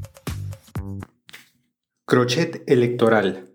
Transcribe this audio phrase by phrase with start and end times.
[2.05, 3.49] Crochet electoral.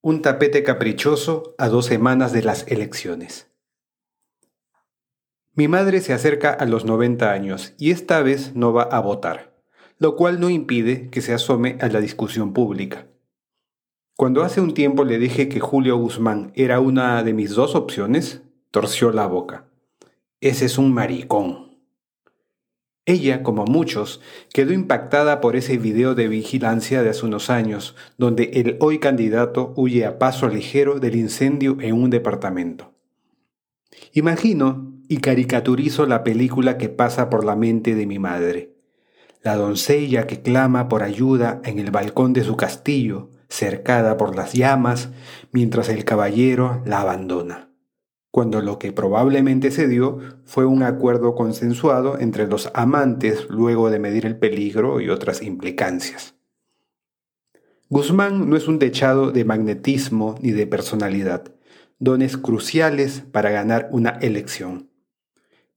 [0.00, 3.48] Un tapete caprichoso a dos semanas de las elecciones.
[5.54, 9.53] Mi madre se acerca a los 90 años y esta vez no va a votar
[9.98, 13.06] lo cual no impide que se asome a la discusión pública.
[14.16, 18.42] Cuando hace un tiempo le dije que Julio Guzmán era una de mis dos opciones,
[18.70, 19.66] torció la boca.
[20.40, 21.78] Ese es un maricón.
[23.06, 24.20] Ella, como muchos,
[24.52, 29.74] quedó impactada por ese video de vigilancia de hace unos años, donde el hoy candidato
[29.76, 32.92] huye a paso ligero del incendio en un departamento.
[34.12, 38.73] Imagino y caricaturizo la película que pasa por la mente de mi madre
[39.44, 44.54] la doncella que clama por ayuda en el balcón de su castillo, cercada por las
[44.54, 45.10] llamas,
[45.52, 47.68] mientras el caballero la abandona,
[48.30, 53.98] cuando lo que probablemente se dio fue un acuerdo consensuado entre los amantes luego de
[53.98, 56.34] medir el peligro y otras implicancias.
[57.90, 61.54] Guzmán no es un techado de magnetismo ni de personalidad,
[61.98, 64.93] dones cruciales para ganar una elección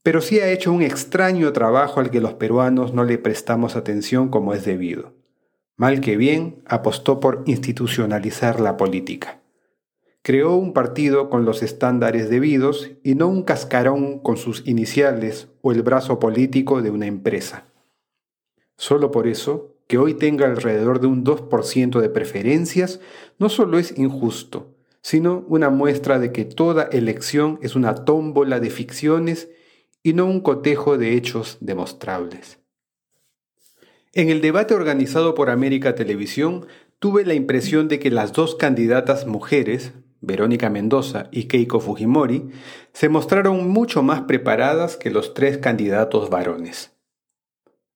[0.07, 4.29] pero sí ha hecho un extraño trabajo al que los peruanos no le prestamos atención
[4.29, 5.11] como es debido.
[5.75, 9.41] Mal que bien, apostó por institucionalizar la política.
[10.21, 15.73] Creó un partido con los estándares debidos y no un cascarón con sus iniciales o
[15.73, 17.65] el brazo político de una empresa.
[18.77, 23.01] Solo por eso, que hoy tenga alrededor de un 2% de preferencias
[23.39, 28.69] no solo es injusto, sino una muestra de que toda elección es una tómbola de
[28.69, 29.49] ficciones
[30.07, 32.59] y no un cotejo de hechos demostrables.
[34.13, 36.65] En el debate organizado por América Televisión,
[36.97, 39.91] tuve la impresión de que las dos candidatas mujeres,
[40.21, 42.51] Verónica Mendoza y Keiko Fujimori,
[42.93, 46.93] se mostraron mucho más preparadas que los tres candidatos varones.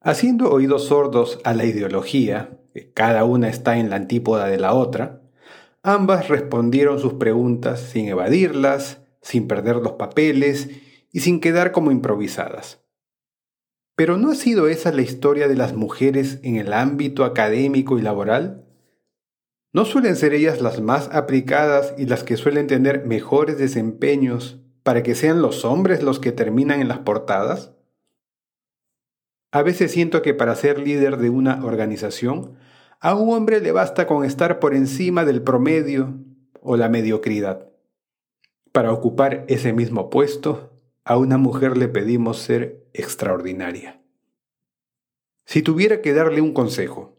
[0.01, 4.73] Haciendo oídos sordos a la ideología, que cada una está en la antípoda de la
[4.73, 5.21] otra,
[5.81, 10.67] ambas respondieron sus preguntas sin evadirlas, sin perder los papeles
[11.11, 12.81] y sin quedar como improvisadas.
[13.95, 18.01] Pero ¿no ha sido esa la historia de las mujeres en el ámbito académico y
[18.01, 18.65] laboral?
[19.73, 25.03] ¿No suelen ser ellas las más aplicadas y las que suelen tener mejores desempeños para
[25.03, 27.73] que sean los hombres los que terminan en las portadas?
[29.51, 32.57] A veces siento que para ser líder de una organización,
[33.01, 36.15] a un hombre le basta con estar por encima del promedio
[36.61, 37.67] o la mediocridad.
[38.71, 40.70] Para ocupar ese mismo puesto,
[41.03, 44.01] a una mujer le pedimos ser extraordinaria.
[45.45, 47.17] Si tuviera que darle un consejo,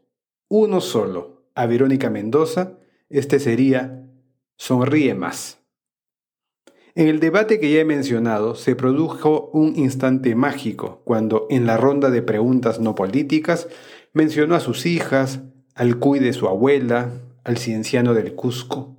[0.48, 2.78] uno solo, a Verónica Mendoza,
[3.10, 4.09] este sería,
[4.56, 5.59] sonríe más.
[6.94, 11.76] En el debate que ya he mencionado, se produjo un instante mágico cuando, en la
[11.76, 13.69] ronda de preguntas no políticas,
[14.12, 15.41] mencionó a sus hijas,
[15.75, 17.12] al cuy de su abuela,
[17.44, 18.97] al cienciano del Cusco,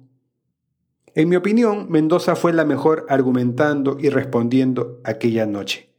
[1.16, 5.90] en mi opinión, Mendoza fue la mejor argumentando y respondiendo aquella noche.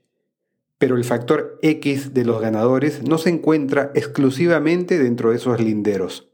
[0.78, 6.30] Pero el factor X de los ganadores no se encuentra exclusivamente dentro de esos linderos.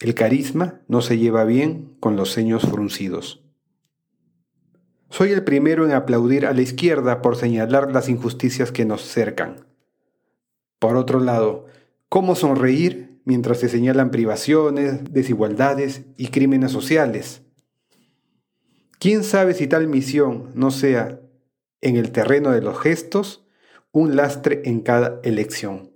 [0.00, 3.44] El carisma no se lleva bien con los ceños fruncidos.
[5.10, 9.66] Soy el primero en aplaudir a la izquierda por señalar las injusticias que nos cercan.
[10.80, 11.66] Por otro lado,
[12.08, 17.43] ¿cómo sonreír mientras se señalan privaciones, desigualdades y crímenes sociales?
[18.98, 21.20] ¿Quién sabe si tal misión no sea,
[21.80, 23.46] en el terreno de los gestos,
[23.92, 25.92] un lastre en cada elección?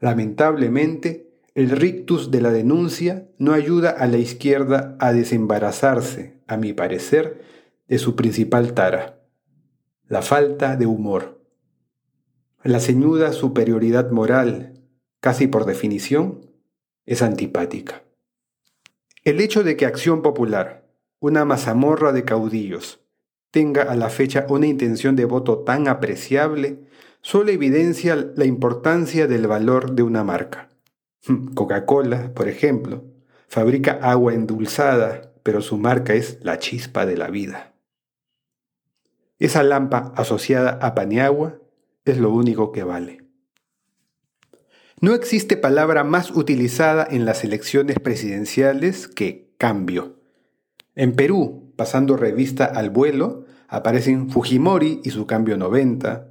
[0.00, 6.72] Lamentablemente, el rictus de la denuncia no ayuda a la izquierda a desembarazarse, a mi
[6.72, 7.42] parecer,
[7.88, 9.20] de su principal tara,
[10.08, 11.40] la falta de humor.
[12.62, 14.82] La ceñuda superioridad moral,
[15.20, 16.50] casi por definición,
[17.04, 18.02] es antipática.
[19.24, 20.85] El hecho de que Acción Popular,
[21.20, 23.00] una mazamorra de caudillos,
[23.50, 26.80] tenga a la fecha una intención de voto tan apreciable,
[27.22, 30.68] solo evidencia la importancia del valor de una marca.
[31.54, 33.04] Coca-Cola, por ejemplo,
[33.48, 37.74] fabrica agua endulzada, pero su marca es la chispa de la vida.
[39.38, 41.58] Esa lampa asociada a Paniagua
[42.04, 43.26] es lo único que vale.
[45.00, 50.15] No existe palabra más utilizada en las elecciones presidenciales que cambio.
[50.96, 56.28] En Perú, pasando revista al vuelo, aparecen Fujimori y su cambio 90,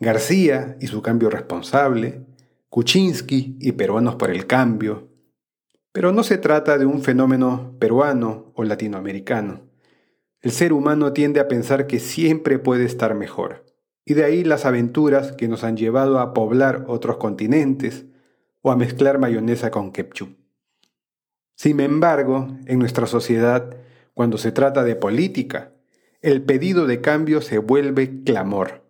[0.00, 2.26] García y su cambio responsable,
[2.68, 5.08] Kuczynski y Peruanos por el Cambio.
[5.92, 9.62] Pero no se trata de un fenómeno peruano o latinoamericano.
[10.40, 13.66] El ser humano tiende a pensar que siempre puede estar mejor,
[14.04, 18.06] y de ahí las aventuras que nos han llevado a poblar otros continentes
[18.62, 20.36] o a mezclar mayonesa con ketchup.
[21.54, 23.76] Sin embargo, en nuestra sociedad,
[24.18, 25.74] cuando se trata de política,
[26.22, 28.82] el pedido de cambio se vuelve clamor.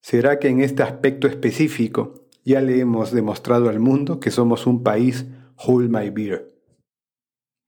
[0.00, 4.84] ¿Será que en este aspecto específico ya le hemos demostrado al mundo que somos un
[4.84, 5.26] país
[5.56, 6.54] hold my beer?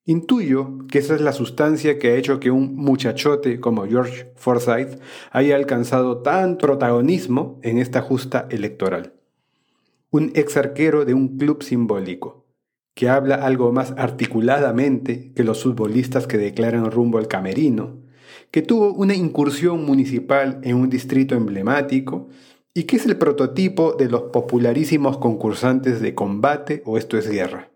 [0.05, 5.01] Intuyo que esa es la sustancia que ha hecho que un muchachote como George Forsyth
[5.33, 9.15] haya alcanzado tan protagonismo en esta justa electoral.
[10.11, 12.44] Un ex arquero de un club simbólico,
[12.95, 18.01] que habla algo más articuladamente que los futbolistas que declaran rumbo al camerino,
[18.51, 22.29] que tuvo una incursión municipal en un distrito emblemático
[22.73, 27.71] y que es el prototipo de los popularísimos concursantes de combate o esto es guerra.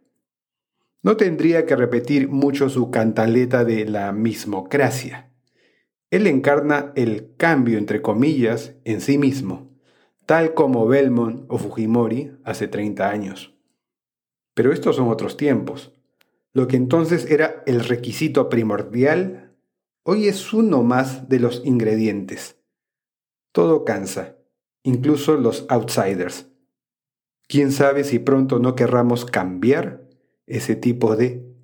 [1.03, 5.33] No tendría que repetir mucho su cantaleta de la mismocracia.
[6.11, 9.71] Él encarna el cambio, entre comillas, en sí mismo,
[10.27, 13.58] tal como Belmont o Fujimori hace 30 años.
[14.59, 15.93] Pero estos son otros tiempos.
[16.53, 19.55] Lo que entonces era el requisito primordial
[20.03, 22.57] Hoy es uno más de los ingredientes.
[23.53, 24.37] Todo cansa,
[24.83, 26.49] incluso los outsiders.
[27.47, 30.09] ¿Quién sabe si pronto no querramos cambiar
[30.49, 31.55] ese tipo de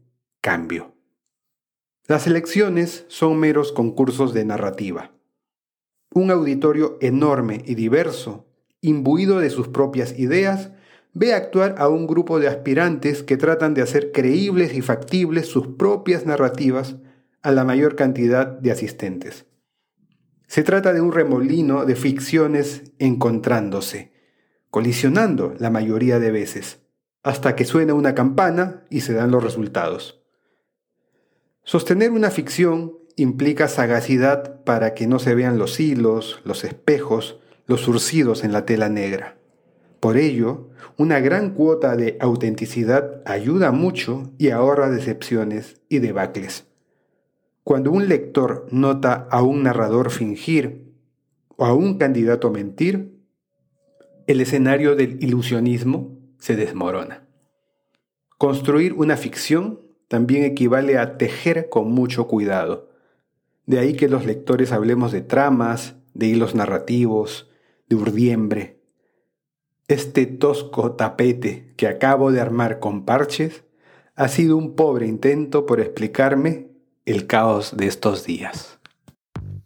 [0.41, 0.94] cambio?
[2.06, 5.11] Las elecciones son meros concursos de narrativa.
[6.14, 8.46] Un auditorio enorme y diverso,
[8.81, 10.70] imbuido de sus propias ideas,
[11.14, 15.69] ve actuar a un grupo de aspirantes que tratan de hacer creíbles y factibles sus
[15.69, 16.96] propias narrativas
[17.40, 19.46] a la mayor cantidad de asistentes.
[20.49, 24.12] Se trata de un remolino de ficciones encontrándose,
[24.70, 26.81] colisionando la mayoría de veces,
[27.22, 30.20] hasta que suena una campana y se dan los resultados.
[31.62, 37.82] Sostener una ficción implica sagacidad para que no se vean los hilos, los espejos, los
[37.82, 39.38] surcidos en la tela negra.
[40.04, 40.68] Por ello,
[40.98, 46.66] una gran cuota de autenticidad ayuda mucho y ahorra decepciones y debacles.
[47.62, 50.92] Cuando un lector nota a un narrador fingir
[51.56, 53.18] o a un candidato mentir,
[54.26, 57.26] el escenario del ilusionismo se desmorona.
[58.36, 62.90] Construir una ficción también equivale a tejer con mucho cuidado.
[63.64, 67.50] De ahí que los lectores hablemos de tramas, de hilos narrativos,
[67.88, 68.73] de urdiembre.
[69.86, 73.64] Este tosco tapete que acabo de armar con parches
[74.16, 76.69] ha sido un pobre intento por explicarme
[77.04, 78.78] el caos de estos días.